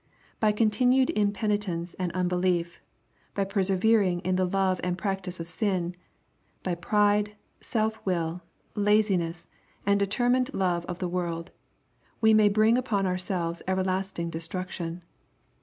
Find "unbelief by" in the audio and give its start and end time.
2.13-3.43